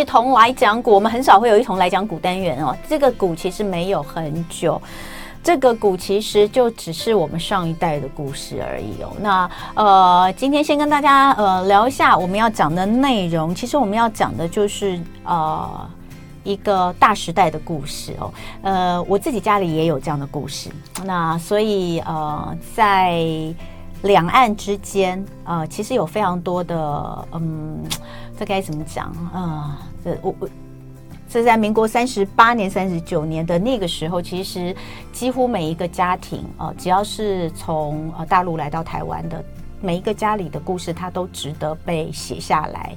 [0.00, 2.74] 一同来讲古，我们很少会有一同来讲古单元哦。
[2.88, 4.80] 这个古其实没有很久。
[5.42, 9.12] 这个古其实就只是我们上一代的故事而已哦。
[9.20, 13.54] 那呃，今天先跟大家呃聊一下我们要讲的内容。
[13.54, 15.68] 其实我们要讲的就是呃
[16.44, 18.32] 一个大时代的故事哦。
[18.62, 20.70] 呃，我自己家里也有这样的故事。
[21.04, 23.22] 那所以呃，在
[24.02, 27.82] 两岸之间呃，其实有非常多的嗯，
[28.38, 29.78] 这该怎么讲啊？
[30.22, 30.48] 我我。
[31.32, 34.74] 是在民国三十八年、三十九年的那个时候，其实
[35.12, 39.44] 几乎每一个家庭，呃，只要是从呃大陆来到台湾的
[39.80, 42.96] 每一个家里的故事，它都值得被写下来。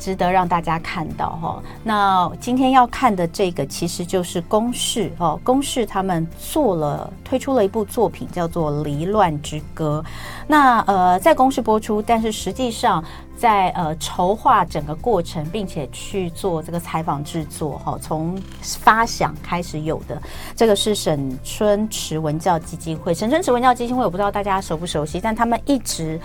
[0.00, 1.62] 值得让大家看到哈。
[1.84, 5.38] 那今天要看的这个，其实就是公视哦。
[5.44, 10.02] 公视他们做了推出了一部作品，叫做《离乱之歌》。
[10.48, 13.04] 那呃，在公视播出，但是实际上
[13.36, 20.20] 在呃筹划整个过程，并且去做这个采访制作哈，从发想开始有的
[20.56, 23.12] 这个是沈春池文教基金会。
[23.12, 26.18] 沈春池文教基金会，我不知道大家熟不熟悉，但他们一直。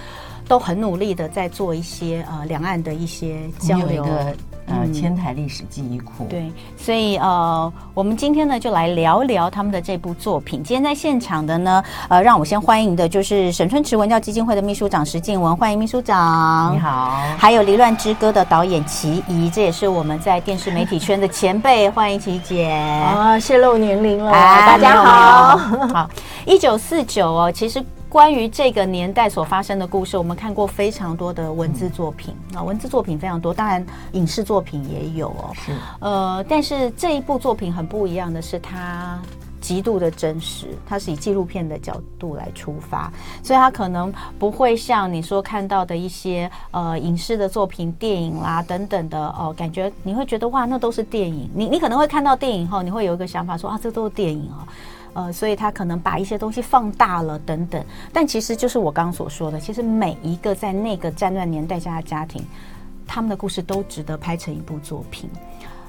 [0.48, 4.36] 都很努力的在做一些呃两岸的一些交流，的
[4.68, 6.12] 呃千台历史记忆库。
[6.20, 6.28] 嗯。
[6.30, 10.64] 对，所以呃，我们今天呢就来聊聊他们的这部作品。
[10.64, 16.76] 今天在现场的呢，呃，让我先欢迎的就是沈春池文教基金会的秘书长石静文，欢迎秘书长。
[16.76, 17.18] 你好。
[17.38, 22.70] 还有《离乱之歌》的导演齐怡，这也是我们在电视媒体圈的前辈，欢迎齐姐。
[22.70, 25.58] 啊，泄露年龄了，哎，大家好。
[25.88, 26.10] 好，
[26.46, 27.84] 一九四九哦，其实。
[28.16, 35.52] 关于这个年代所发生的故事，我们看过非常多的文字作品啊，文字作品非常多，当然影视作品也有哦。
[35.54, 39.20] 是，呃，但是这一部作品很不一样的是，它
[39.60, 43.12] 极度的真实，它是以纪录片的角度来出发，
[43.44, 51.50] 所以它可能不会像你说看到的一些呃影视的作品、电影啦等等的哦，感觉你会觉得哇，那都是电影。
[51.54, 54.64] 你你可能会看到电影后，你会有一个想法说啊，这都是电影哦。
[55.16, 62.46] 呃，所以他可能把一些东西放大了等等，但其实就是我刚刚所说的，其实每一个在那个战乱年代下的家庭，
[63.08, 65.30] 他们的故事都值得拍成一部作品。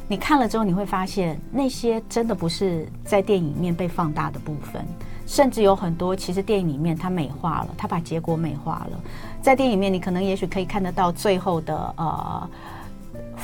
[0.07, 4.87] 你看了之后，你会发现那些真的不是在电影里面被放大的部分，
[5.27, 9.01] 甚至有很多其实电影里面它美化了，它把结果美化了。
[9.43, 12.49] 在电影里面，你可能也许可以看得到最后的呃。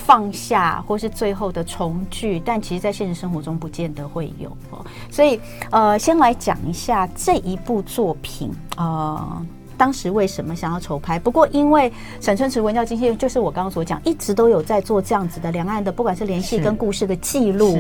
[0.05, 4.85] 放下，或是最后的重聚，但其实，在现实生活中不见得会有哦。
[5.11, 5.41] 所以，
[5.71, 9.47] 呃，先来讲一下这一部作品，呃，
[9.77, 11.19] 当时为什么想要筹拍？
[11.19, 17.79] 不过，因为沈春池文教基金会，就是我刚刚所讲，一直都有在做这样子的两岸的，不管是联系跟故事的记录，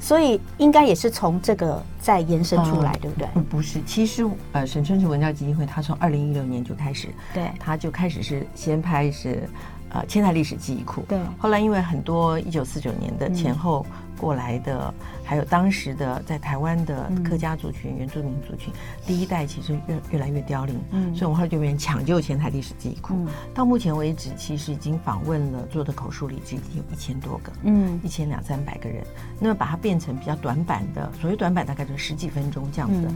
[0.00, 3.28] 所以应该也是从这个再延伸出来，呃、对不对？
[3.48, 9.48] 不是，其实，呃，沈春池文教基金会，他从二零一六年就开始，对，他就开始是先拍是。
[9.94, 11.04] 呃，千台历史记忆库。
[11.08, 11.16] 对。
[11.38, 13.86] 后来因为很多一九四九年的前后
[14.18, 18.72] 过来的，嗯、还有当时的在台湾的客家族群、嗯、原住民族群，
[19.06, 20.80] 第一代其实越越来越凋零。
[20.90, 21.14] 嗯。
[21.14, 23.14] 所以我们后来就变成抢救千台历史记忆库。
[23.14, 23.28] 嗯。
[23.54, 27.52] 到目前为止，其实已经访问了做的口述历史已经有一千多个。
[27.62, 28.00] 嗯。
[28.02, 29.06] 一千两三百个人。
[29.38, 33.08] 那么把它变成比较短版的，所谓短版大概就十几分钟这样子的，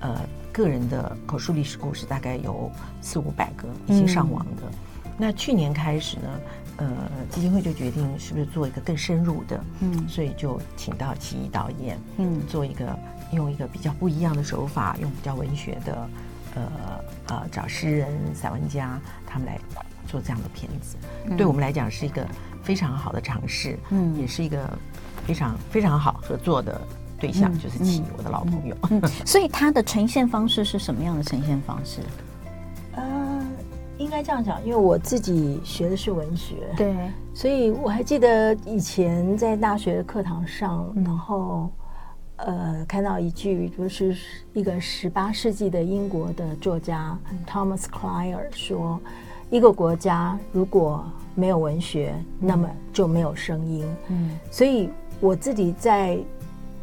[0.00, 0.20] 嗯、呃，
[0.52, 2.70] 个人的口述历史故事大概有
[3.00, 4.62] 四五百个，已经上网的。
[5.18, 6.40] 嗯那去年开始呢，
[6.76, 6.88] 呃，
[7.30, 12.98] 基金会就决定是不是做一个更深入的，嗯，所以就请到琦怡导演，嗯，做一个
[13.32, 16.08] 用一个比较不一样的手法，用比较文学的，
[16.54, 16.62] 呃
[17.28, 19.58] 呃，找诗人、散文家他们来
[20.06, 22.26] 做这样的片子，嗯、对我们来讲是一个
[22.62, 24.78] 非常好的尝试，嗯，也是一个
[25.26, 26.78] 非常非常好合作的
[27.18, 28.76] 对象，嗯、就是琦怡，我的老朋友。
[28.90, 32.00] 嗯嗯、所以他的呈现方式是什么样的呈现方式？
[34.06, 36.94] 应该这样讲，因为我自己学的是文学，对，
[37.34, 41.68] 所以我还记得以前在大学的课堂上，嗯、然后
[42.36, 44.16] 呃看到一句，就是
[44.52, 47.18] 一个十八世纪的英国的作家
[47.48, 49.00] Thomas Clyer 说
[49.50, 51.04] ：“一个国家如果
[51.34, 54.88] 没有文学，嗯、那么就没有声音。”嗯，所以
[55.18, 56.16] 我自己在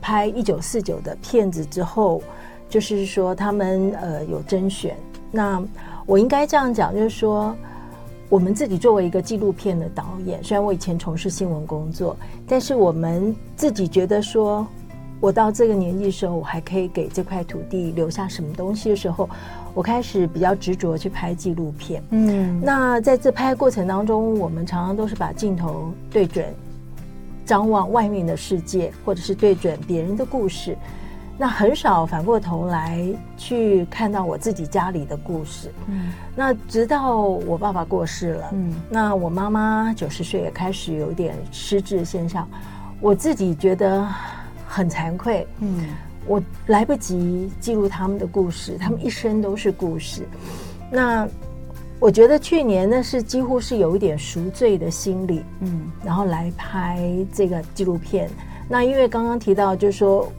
[0.02, 2.22] 拍一九四九的片子之后，
[2.68, 4.98] 就是说他们呃有甄选。
[5.32, 5.64] 那。
[6.06, 7.56] 我应该这样讲，就是说，
[8.30, 12.16] 我们自己作为一个纪录片的导演，虽然我以前从事新闻工作，
[12.48, 14.66] 但是我们自己觉得说，
[15.20, 19.30] 我到这个年纪的时候，我还可以给这块土地留下什么东西的时候，
[19.74, 22.04] 我开始比较执着去拍纪录片。
[22.10, 26.46] 嗯，那在这拍过程当中，我们常常都是把镜头对准
[27.46, 30.78] 张望外面的世界，或者是对准别人的故事。
[31.36, 33.04] 那很少反过头来
[33.36, 35.72] 去看到我自己家里的故事。
[35.88, 42.48] 嗯，那直到我爸爸过世了，嗯，那我妈妈九十岁也开始有点失智现象，
[43.02, 44.08] 我自己觉得
[44.68, 45.48] 很惭愧。
[45.60, 45.88] 嗯，
[46.28, 50.28] 我来不及记录他们的故事，他们一生都是故事。
[50.92, 51.28] 那
[52.00, 57.04] 我觉得去年呢是几乎是有一点赎罪的心理，嗯，然后来拍
[57.34, 58.30] 这个纪录片。
[58.70, 60.32] 那因为刚刚提到，就是说。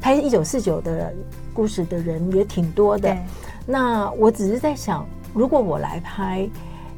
[0.00, 1.12] 拍一九四九的
[1.52, 3.16] 故事的人也挺多的，
[3.66, 6.48] 那我只是在想，如果我来拍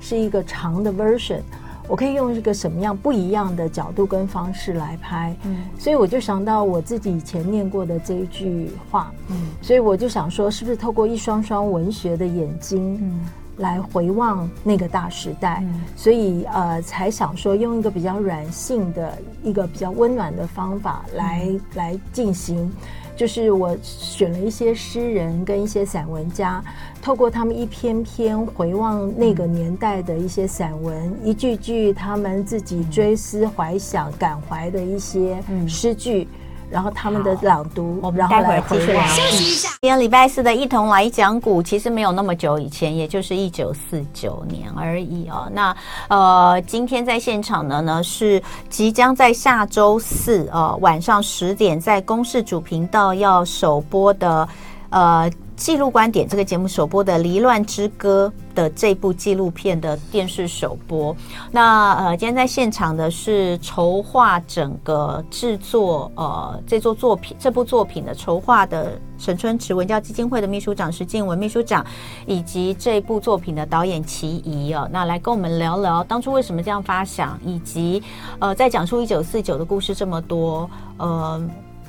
[0.01, 1.41] 是一个长的 version，
[1.89, 5.35] 我可以用一个什么样不一样的角度跟方式来拍？
[5.45, 13.21] 嗯，所以我就想到我自己以前念过的这一句话，嗯，所以我就想说，是不是透过一双双文学的眼睛，嗯。
[13.59, 22.73] 来回望那个大时代，嗯、所以呃，才想说用一个比较软性的一个比较温暖的方法来、嗯、来进行，
[23.17, 26.63] 就是我选了一些诗人跟一些散文家，
[27.03, 36.23] 透过他们一篇篇回望那个年代的一些散文，嗯、一句句他们自己追思怀想、感怀的一些诗句。
[36.23, 39.03] 嗯然后他们的朗读，我们待会儿继续聊。
[39.07, 39.69] 休息一下。
[39.81, 45.49] 今天礼拜四的一同来讲古，其实没有那么久以前，也就是一九四九年而已哦。
[45.53, 45.77] 那
[46.09, 54.49] 呃，今天在现场的呢，是即将在下周四呃晚上十点在公视主频道要首播的
[54.91, 55.31] 呃。
[55.59, 61.15] 记录观点这个节目首播的《离乱之歌》的这部纪录片的电视首播，
[61.51, 71.85] 那呃，今天在现场的是筹划整个制作呃这座作品这部作品的筹划的沈春池文教基金会的秘书长石静文秘书长，
[72.25, 78.01] 以及这部作品的导演齐仪哦，那来跟我们聊聊当初为什么这样发想，以及
[78.39, 81.43] 呃在讲述一九四九的故事这么多呃。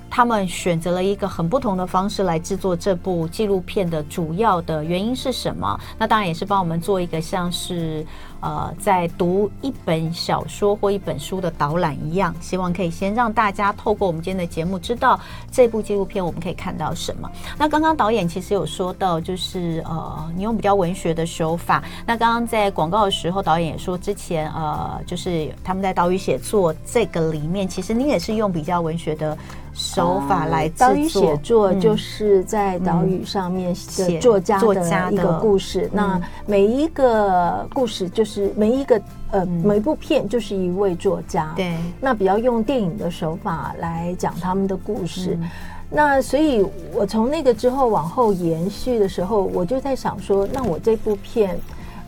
[0.09, 5.79] 他们选择了一个很不同的方式来制作这部纪录片的主要的原因是什么？
[5.97, 8.05] 那当然也是帮我们做一个像是。
[8.41, 15.19] 呃，在读一本小说或一本书的导览一样，希望可以先让大家透过我们今天的节目，知道
[15.51, 17.29] 这部纪录片我们可以看到什么。
[17.57, 21.83] 那刚刚导演其实有说到，就是呃，你用比较文学的手法。
[22.05, 29.37] 那刚刚在广告的时候，导演也说，之前呃，就是他们在岛屿写作这个里面，其实你也是用比较文学的
[29.79, 30.87] 手法来制作。
[30.87, 35.89] 岛屿写作就是在岛屿上面写作家的一个故事。
[35.93, 38.53] 那每一个故事就是。
[38.59, 45.37] 每一个呃，每一部片就是一位作家，对，那比较用电影的手法来讲他们的故事。
[45.39, 45.49] 嗯、
[45.89, 51.57] 那所以，我从那个之后往后延续的时候，我就在想说，那我这部片，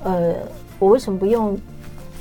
[0.03, 0.33] 呃，
[0.77, 1.57] 我为什么不用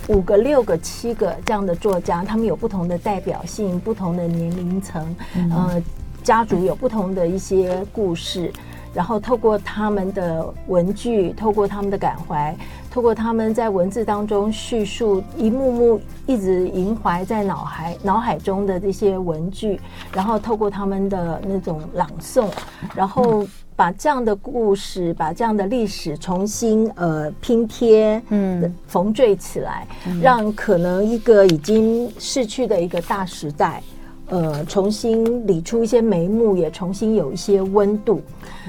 [0.09, 2.25] 五个、六个、七个这样的作家？
[2.25, 5.83] 他们有不同的代表性，不同的年龄层，嗯、呃，
[6.23, 8.53] 家族有不同的一些故事，
[8.93, 12.57] 然后透过他们的文具，透过他们的感怀。
[12.91, 19.81] 透过他们在文字当中叙述一幕幕一直萦怀在脑海脑海中的这些文具，
[20.13, 22.49] 然后透过他们的那种朗诵，
[22.93, 23.47] 然后
[23.81, 29.87] 把这样的故事，把这样的历史重新呃拼贴，嗯，缝缀起来，
[30.21, 33.83] 让可能一个已经逝去的一个大时代，
[34.27, 38.21] 呃，重新理出一些眉目，也重新有一些温度。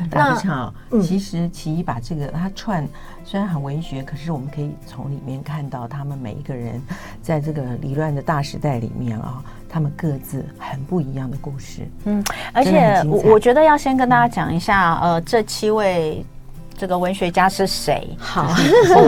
[0.10, 2.88] 大家好，其实其一把这个他串。
[3.26, 6.82] 虽然很文学，可是我们可以从里面看到他们每一个人
[7.22, 11.88] 在这个离乱的大时代里面啊，他们各自很不一样的故事。
[12.04, 16.26] 嗯，而且我我觉得要先跟大家讲一下，嗯、呃，这七位。
[16.82, 18.10] 这个文学家是谁？
[18.18, 18.56] 好，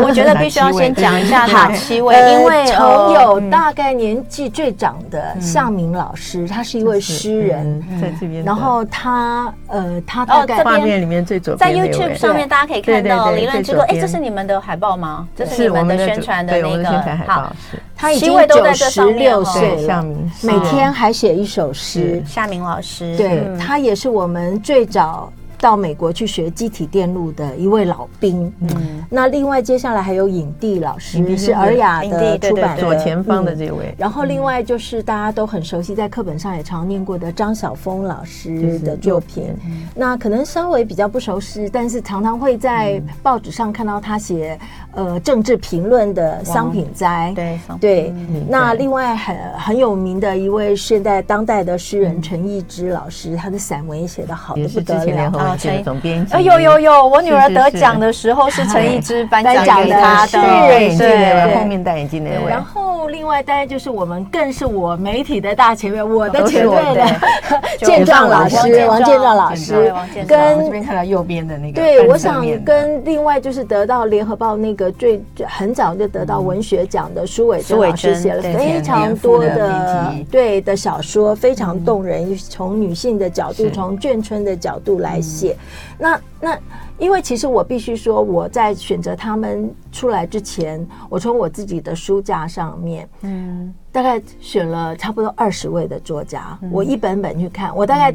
[0.03, 8.43] 我觉得 必须要先讲一下哪七位，因为从有大概年纪最长的向明老师，他是一位诗人，在这边。
[8.43, 13.79] 然后他呃，他大概画面里面最左边在 YouTube 上面大家可以看到《理论之歌》。
[13.85, 15.27] 哎，这是你们的海报吗？
[15.35, 17.01] 这是你们的宣传的那个。
[17.25, 17.55] 好，
[17.97, 20.05] 他已经九十六岁了，
[20.43, 22.21] 每天还写一首诗。
[22.23, 25.33] 夏明老师，对，他也是我们最早。
[25.63, 39.55] 到美国去学机体电路的一位老兵，嗯，那另外接下来还有影帝老师，是尔雅的出版左前方的这位，然后另外就是大家都很熟悉，在课本上也常念过的张晓峰老师的作品，
[39.95, 44.59] 那可能稍微比较不熟悉，但是常常会在报纸上看到他写
[44.95, 48.13] 呃政治评论的商品斋，对对，
[48.47, 55.31] 那另外很很有名的一位现代当代的诗人陈逸之老师，他的散文也写的好的不得了。
[55.31, 56.43] 杂志的总编辑。
[56.43, 62.49] 有有有，我女儿得奖的时候是陈一之颁奖给她的，对对，后面戴眼镜那位。
[62.49, 67.05] 然后另外当然就是我们更是我媒体的大前辈，我的前辈的
[67.85, 69.93] 健壮老师王健壮老师，
[70.27, 71.81] 跟这边看到右边的那个。
[71.81, 85.55] 对，我想跟另外就是得到联合报那个最很早就得到文学奖的苏伟珍老师写了非常多的对的小说，非常动人，从女性的角度，从眷村的角度来写。
[85.97, 86.59] 那那，
[86.97, 98.13] 因为其实我必须说，我在选择他们出来之前，我从我自己的书架上面，嗯，大概选了差不多二十位的作家，我一本本去看，我大概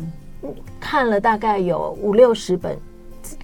[0.78, 2.76] 看了大概有五六十本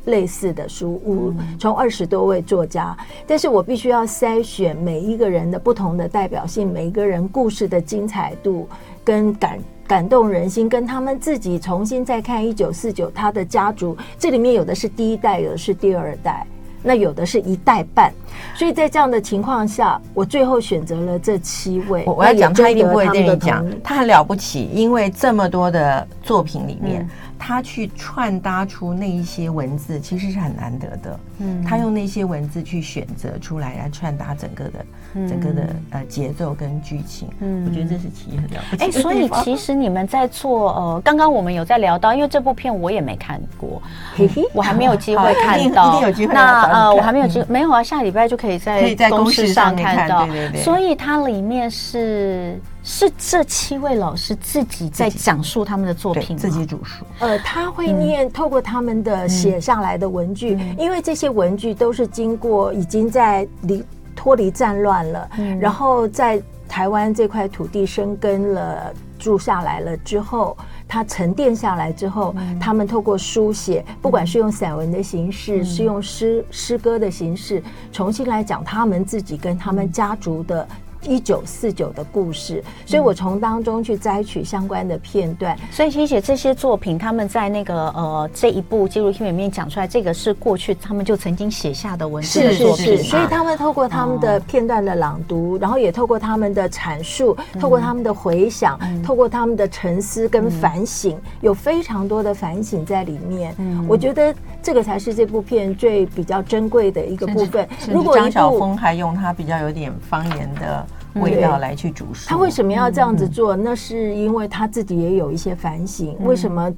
[0.05, 8.69] 类似的书，屋从二十多位作家，但是我必须要筛选每一个人的不同的代表性，每一个人故事的精彩度
[9.05, 9.59] 跟感。
[9.87, 16.47] 感动人心，跟他们自己重新再看一九四九，他的家族，这里面有的是第一代，有的是第二代，
[16.83, 18.11] 那有的是一代半，
[18.55, 22.03] 所以在这样的情况下，我最后选择了这七位。
[22.07, 27.03] 我我要讲，他一定不会跟你讲，他很了不起，因为这么多的作品里面。
[27.03, 27.11] 嗯
[27.47, 31.21] 他去串搭出那一些文字，其实是很难得的。
[31.41, 37.29] 嗯，他用那些文字去选择出来，来串搭整个的、嗯、整个的呃节奏跟剧情。
[37.41, 38.85] 嗯，我觉得这是其一很了不起。
[38.85, 43.83] 哎，所以 其实你们在做呃，刚刚我们有在聊到，因为这部片我也没看过，
[44.17, 45.89] 嗯、我还没有机会看到。
[45.89, 46.33] 一定有机会。
[46.33, 50.25] 那呃，我还没有机会，没有啊，下礼拜就可以在公视上看到。
[50.25, 50.63] 对对对。
[50.63, 52.59] 所以它里面是。
[52.87, 57.07] 是这七位老师自己在讲述他们的作品，自己主述。
[57.19, 63.83] 呃，他会念，透过他们的写下来的文句，因为这些文具都是经过已经在离
[64.15, 70.55] 脱离战乱了，然后在台湾这块土地生根了，住下来了之后，
[70.87, 80.69] 它沉淀下来之后，他们透过书写，不管是用散文的形式，是用诗诗歌的形式，重新来讲他们自己跟他们家族的。
[81.07, 85.55] 一九四九的故事，所以我从当中去摘取相关的片段。
[85.57, 92.87] 嗯、所以，其实这些作品，他们在那个呃这一部纪录片里面讲出来，这个是过去他们就曾经写下的文字的作品。
[92.87, 103.55] 是是是，所以他们透过他们的片段的朗读，哦、然后也透过他们的阐述，透过他们的回想，嗯、透过他们的沉思跟反省，嗯、有非常多的反省在里面。
[103.59, 107.69] 嗯，我觉得这个才是这部片最比较珍贵的一个部分。
[107.91, 110.87] 如果张晓峰还用他比较有点方言的。
[111.15, 113.55] 味道来去煮食，他为什么要这样子做？
[113.55, 116.17] 那是因为他自己也有一些反省。
[116.21, 116.73] 为什么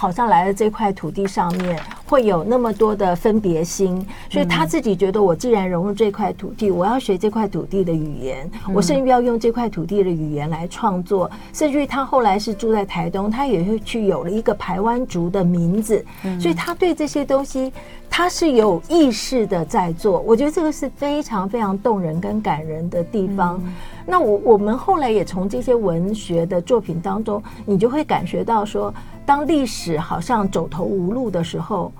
[0.00, 1.76] 好像来了这块土地上面
[2.06, 4.06] 会有那么多的分别心？
[4.30, 11.28] 所以他自己觉得，我既然融入这块土地，我要学这块土地的语言，我甚至要用这块土地的语言来创作。
[11.52, 16.04] 甚至于他后来是住在台东，他也会去有了一个台湾族的名字。
[16.40, 17.72] 所以他对这些东西。
[18.10, 23.60] 他是有意识的在做，我觉得这个是非常非常动人跟感人的地方。
[23.62, 23.74] 嗯、
[24.06, 28.92] 那我我们后来也从这些文学的作品当中，你就会感觉到说，
[29.28, 31.92] 当历史好像走投无路的时候，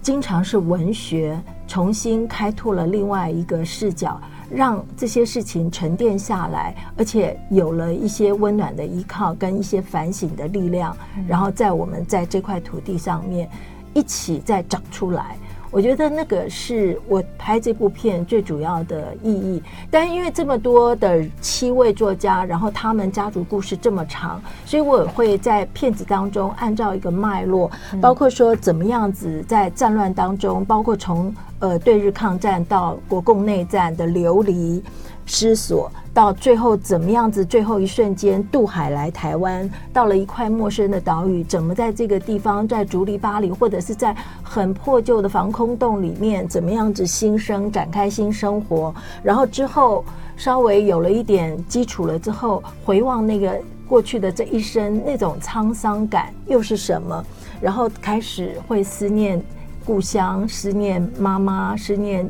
[0.00, 4.18] 经常是文学重新开拓了另外一个视角，
[4.50, 13.46] 让这些事情沉淀下来，而且有了一些温暖的依靠跟一些反省的力量，嗯、然后在我们在这块土地上面。
[13.92, 15.36] 一起再长出来，
[15.70, 19.62] 我觉得那个是我拍这部片最主要的意义。
[19.90, 34.82] 但因为这么多的七位作家，然后他们家族故事这么长，所以我也会在片子当中按照一个脉络，包括说怎么样子在战乱当中，包括从呃对日抗战到国共内战的流离
[35.24, 35.90] 失所。
[36.12, 37.44] 到最后怎么样子？
[37.44, 48.92] 最后一瞬间渡海来台湾，到了一块陌生的岛屿，怎么在这个地方，在竹篱笆里，或者是在很破旧的防空洞里面，怎么样子新生展开新生活？
[49.22, 50.04] 然后之后
[50.36, 57.24] 稍微有了一点基础了之后，回望那个过去的这一生，那种沧桑感又是什么？
[57.60, 59.40] 然后开始会思念
[59.84, 62.28] 故乡，思念妈妈，思念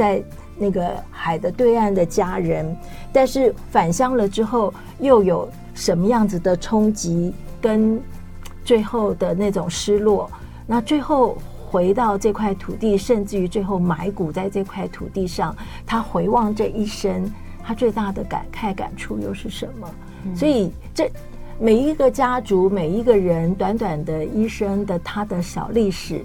[0.00, 0.24] 在。
[0.62, 2.76] 那个海的对岸的家人，
[3.14, 7.98] 但是返乡了之后，又有什么样子的冲击跟
[8.62, 10.30] 最后的那种失落？
[10.66, 17.32] 那最后回到这块土地，甚至于最后埋骨在这块土地上，他回望这一生，
[17.64, 19.88] 他最大的感慨感触又是什么？
[20.26, 21.10] 嗯、所以这
[21.58, 26.22] 每一个家族，每一个人，短短的一生的他的小历史，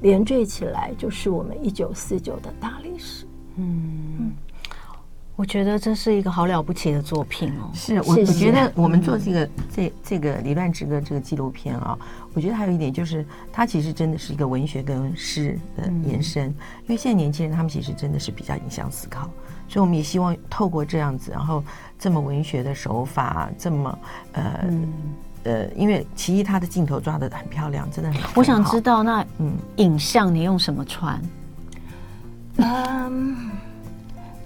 [0.00, 3.26] 连缀起来，就是我们一九四九的大历史。
[3.56, 4.32] 嗯，
[5.34, 7.70] 我觉得这是一个好了不起的作品哦。
[7.74, 11.98] 是我，我觉得我们做这个这这个离乱之歌这个纪录片啊，
[12.34, 16.46] 我觉得还有一点就是，它其实真的是一个文学跟诗的延伸。
[16.82, 19.28] 因为现在年轻人他们其实真的是比较影响思考，
[19.68, 21.64] 所以我们也希望透过这样子，然后
[21.98, 23.98] 这么文学的手法，这么
[24.32, 24.64] 呃
[25.48, 28.20] 呃，因为其一他的镜头抓的很漂亮，真的很。
[28.36, 31.20] 我想知道那嗯，影像你用什么传？
[32.56, 33.36] 嗯。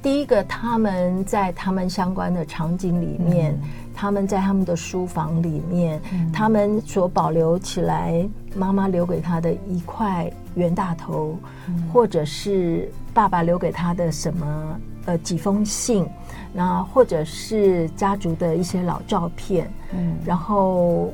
[0.00, 14.46] 第一个，他们在他们相关的场景里面，嗯、他们在他们的书房里面，嗯、他们所保留起来妈妈留给他的一块袁大头，嗯、或者是爸爸留给他的什么
[15.06, 16.06] 呃几封信，
[16.52, 21.12] 那或者是家族的一些老照片，嗯，然后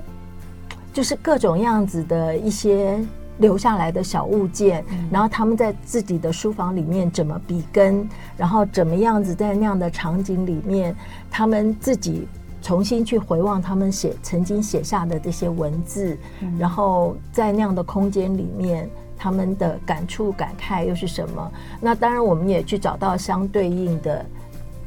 [0.92, 2.98] 就是各种样子的一些。
[3.40, 8.04] 留下来的小物件，然后他们在自己的书房里面怎么笔耕，
[8.36, 10.92] 然后怎么样子在那样的场景里面，
[11.30, 12.26] 他们自己
[12.60, 16.18] 重新去回望他们写曾经写下的这些文字，
[16.58, 21.52] 然后在那样的空间里面，他们的感触感慨又是什么？
[21.80, 24.24] 那当然，我们也去找到相对应的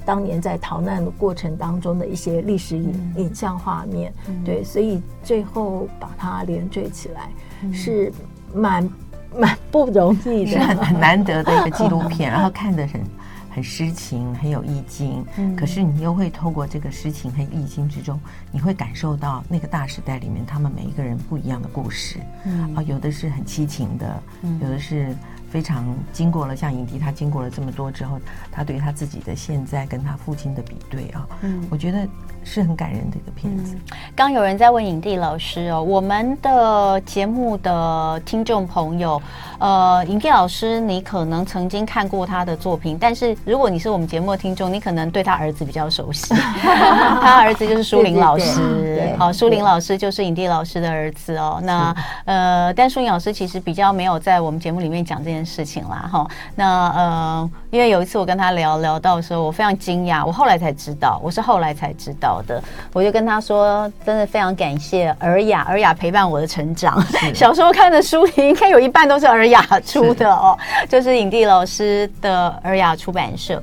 [0.06, 4.14] 当年在逃难的过程当中的一些历史影影像画面，
[4.46, 7.30] 对，所以最后把它连缀起来
[7.74, 8.12] 是。
[8.54, 8.90] 蛮
[9.34, 13.02] 蛮不容易的，是很很难得的一个纪录片， 然后看的很
[13.54, 15.26] 很诗情，很有意境。
[15.38, 18.20] 嗯，可是你又会透过这个诗情和意境之中，
[18.52, 22.20] 你会感受到那个大时代里面他们每一个人不一样的故事。
[22.46, 24.24] 嗯，啊，有的是很凄情的，
[24.62, 25.16] 有的是。
[25.52, 28.18] 非常经过了，像影帝，他经过了这么多之后，
[28.50, 32.08] 他对他自己的现在跟他父亲的比对啊，嗯，我觉得
[32.44, 33.76] 是很感人的一个片子。
[34.16, 39.22] 刚有人在问影帝老师哦，我们的节目的听众朋友，
[39.60, 46.34] 呃，影帝老师，你可能曾经看过他的作品，但是如果你是我们节目的听众，你可能对他儿子比较熟悉，
[47.22, 51.60] 他儿子就是舒林老师，好，舒林老师就是影帝老师的儿子哦。
[51.64, 51.94] 那
[52.26, 62.62] 呃，但舒林老师其实比较没有在我们节目里面讲这件事情啦，哈，那呃，因为有一次我跟他聊聊到的时候，我非常惊讶，我后来才知道，我是后来才知道的，
[62.94, 67.02] 我就跟他说，真的非常感谢尔雅，尔雅陪伴我的成长，
[67.34, 70.58] 小时候看的书应该有一半都是尔雅出的哦，
[70.90, 73.62] 就是影帝老师的尔雅出版社。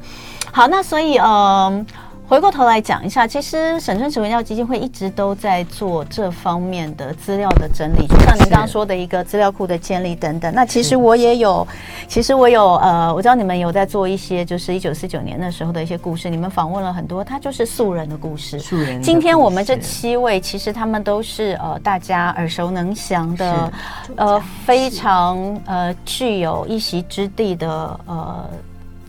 [0.53, 1.27] 好，那所以嗯。
[1.27, 1.87] 呃
[2.29, 10.53] 回过头来讲一下，其实沈春池文教基金会一直都在做这方面的资料的整理，就像您刚刚说的一个资料库的建立等等。
[10.55, 11.67] 那其实我也有，
[12.07, 18.59] 其实我有呃，我知道你们有在做一些，就是一九四九年那时候的一些故事，你们访问了很多，它就是素人的故事。
[18.59, 19.01] 素人。
[19.03, 23.73] 今天我们这七位，其实他们都是呃大家耳熟能详的，
[24.17, 28.45] 呃非常呃具有一席之地的呃。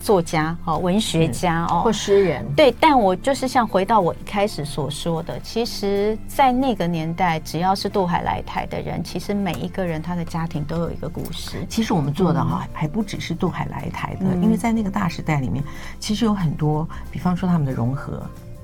[0.00, 2.44] 作家哦，文学家哦，或诗人。
[2.56, 11.64] 对，但我就是像回到我一开始所说的，其实，在那个年代，只要是渡海来台的人，其实每一个人他的家庭都有一个故事。
[11.68, 15.62] 其实我们做的哈，还不只是渡海来台的，因为在那个大时代里面，
[15.98, 18.22] 其实有很多，比方说他们的融合，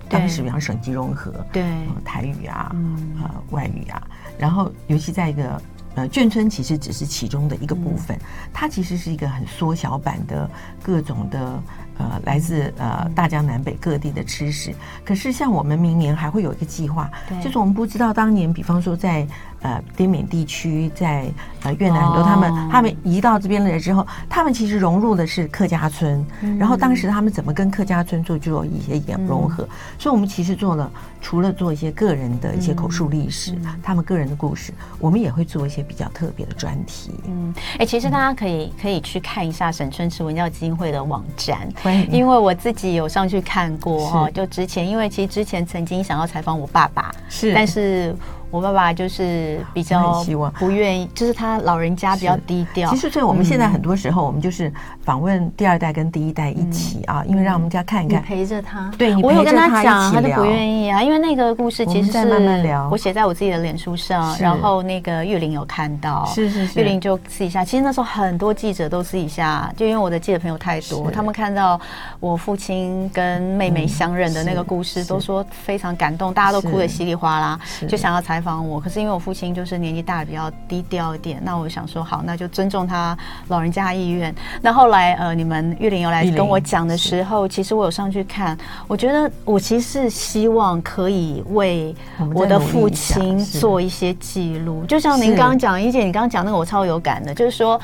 [0.09, 1.63] 当时比方省级融合，对，
[2.05, 2.75] 台语啊，
[3.23, 4.03] 呃，外语啊，
[4.39, 5.61] 然后尤其在一个。
[5.97, 8.17] 呃，眷村其实只是其中的一个部分，
[8.53, 10.49] 它其实是一个很缩小版的
[10.81, 11.61] 各种的。
[11.99, 14.71] 呃，来自呃大江南北各地的吃食，
[15.03, 17.11] 可是像我们明年还会有一个计划，
[17.43, 19.27] 就是我们不知道当年，比方说在
[19.67, 21.27] 呃滇缅地区，在
[21.65, 30.89] 呃越南很多他们、哦、他们移到这边来之后，他们其实融入的是客家村，嗯、然后当时他们怎么跟客家村做就有一些融合，嗯、所以我们其实做了
[31.21, 37.11] 除了做一些个人的一些口述历史，嗯、他们个人的故事，我们也会做一些比较特别的专题。
[37.27, 41.69] 嗯，哎、欸，其实大家可以、嗯、可以去看一下沈春池文教基金会的网站。
[42.11, 48.15] 因为我自己有上去看过哈，就之前，因为其实之前曾经想要采访我爸爸，是，但是。
[48.57, 50.25] 我爸爸就是比较
[50.59, 52.89] 不愿意，就是他老人家比较低调。
[52.89, 58.91] 其实，所以我们现在很多时候，我们就是访问第二代跟第一代一起啊，因为让我们家看一看，陪着他。
[58.97, 71.79] 对，我有跟他讲，他就不愿意啊，因为那个故事其实是慢慢聊，我写在我自己的脸书上，然后那个玉玲有看到，是是是，玉玲就私底下，其实那时候很多记者都私底下，就因为我的记者朋友太多，他们看到
[72.21, 78.46] 我父亲跟妹妹相认的那个故事，都说非常感动，大家都哭得稀里哗啦，就想要采访。
[78.47, 81.43] 帮我，可是因为我父亲就是年纪大，比较低调一点。
[81.43, 84.33] 那我想说，好，那就尊重他老人家意愿。
[84.63, 88.57] 那后来，呃，你们玉玲有来跟我讲的时候，其实我有上去看。
[88.87, 91.93] 我觉得我其实是希望可以为
[92.33, 94.85] 我的父亲做一些记录。
[94.85, 97.81] 就像您刚刚讲，一姐，你刚刚讲那个，我超有感的，就是说。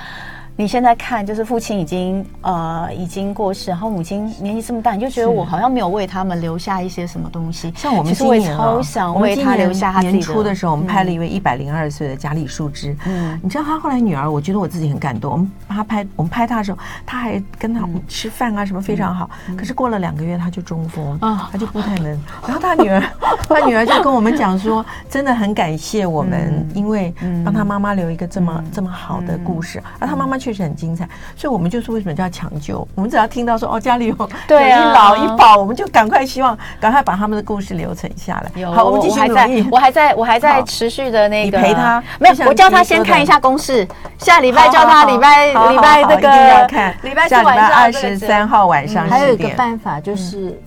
[0.55, 7.73] 你现在看，就是父亲已经呃已经过世，然后母亲年纪这么大，你就觉得我好像没有为他们留下一些什么东西。
[7.75, 10.12] 像我们今年我也超想为他留下他自己。
[10.12, 12.95] 年初的时候，我们拍了一位一百零二岁的贾里树枝。
[13.07, 15.33] 嗯，你知道他后来女儿，我觉得我自己很感动。
[15.33, 19.31] 我们帮他拍，我们拍他的时候，他还跟他吃饭啊什么非常好。
[19.57, 22.07] 可是过了两个月，他就中风啊，他就不太能。
[22.47, 23.03] 然后他女儿，
[23.49, 27.12] 他女儿就跟我们讲说，真的很感谢我们，因为
[27.43, 29.83] 帮他妈妈留一个这么这么好的故事。
[29.99, 30.41] 而他妈妈。
[30.42, 32.87] 确实很精彩，所以我们就是为什么叫抢救？
[32.96, 38.66] 我们只要听到说哦，家里有对一老一宝，我们就赶快希望赶快把他们的故事留存下来。
[38.66, 39.68] 好，我们继续努力。
[39.70, 43.87] 我还在我还在持续的那个陪他，没有，我叫他先看一下公式。
[44.18, 49.09] 下礼拜叫他礼拜礼拜那个要看，礼拜下礼拜二十三号晚上。
[49.09, 50.61] 还有一个办法就是。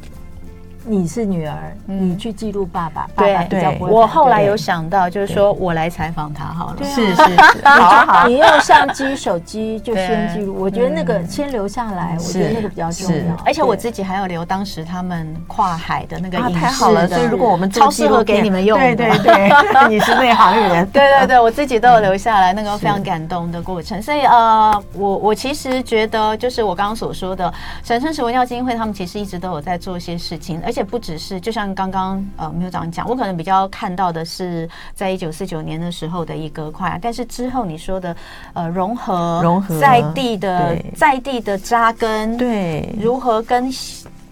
[0.88, 3.08] 你是女儿，你去记录爸爸。
[3.16, 6.78] 对对，我后来有想到，就是说我来采访他好了。
[6.84, 10.56] 是是是， 好，你用相机、手机就先记录。
[10.60, 13.36] 我觉得那个先留下来，我觉得那个比较重要。
[13.44, 16.60] 而且我自己还要留当时他们跨海的那个影视。
[16.60, 18.78] 太好了，所以如果我们超适合给你们用。
[18.78, 19.50] 对对对，
[19.90, 20.86] 你是内行人。
[20.88, 24.00] 对对对，我自己都有留下来那个非常感动的过程。
[24.02, 27.52] 所以呃，我我其实觉得，就是我刚刚所说的，
[27.84, 38.14] 沈春池文教基金会他们其实一直都有在做一些事情，而且不只是，就像刚刚呃，缪长讲，我可能比较看到的是，在一九四九年的时候的一个跨，但是之后你说的
[38.54, 43.72] 呃融合，融合在地的在地的扎根，对，如何跟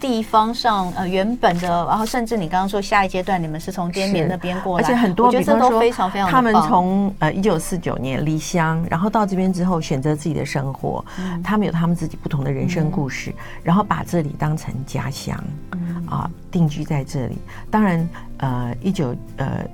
[0.00, 17.38] 地方上呃原本的，然后甚至你刚刚说下一阶段你们是从滇缅那边过来，而且很多，我觉得这都非常非常他们从呃一九四九年离乡，然后到这边之后选择自己的生活，嗯、他们有他们自己不同的人生故事，嗯、然后把这里当成家乡，嗯、啊，定居在这里。
[17.70, 19.64] 当然，呃，一九呃。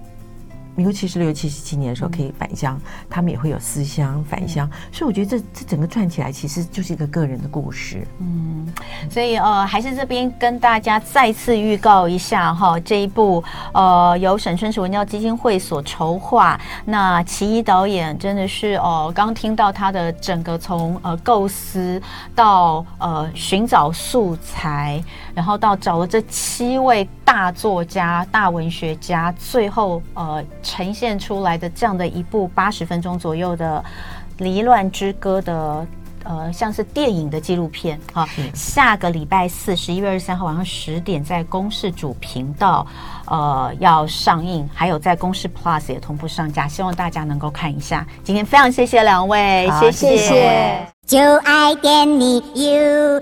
[0.81, 8.07] 民国七十六、七十七年的时候可以返乡，嗯、他们也会有思乡返乡，嗯、所以我觉得这这整个串起来其实就是一个个人的故事。
[8.19, 8.66] 嗯，
[9.11, 22.01] 所以呃，还是这边跟大家再次预告一下哈，这一部呃由沈春池文教基金会所筹划，那其一导演真的是哦刚听到他的整个从呃构思
[22.35, 30.43] 到呃寻找素材，然后到找了这七位大作家、大文学家，最后呃。
[30.70, 33.85] 呈现出来的这样的一部八十分钟左右的
[34.44, 35.85] 《离乱之歌》的
[36.22, 42.87] 呃，像是电影的纪录片啊，下个礼拜四十一月二十三号晚上十点在公视主频道
[43.26, 48.06] 呃要上映，还有在公视 Plus 也同步上架，希望大家能够看一下。
[48.22, 50.87] 今天非常谢谢两位，谢谢，谢谢。
[51.06, 53.20] 就爱点你 UFO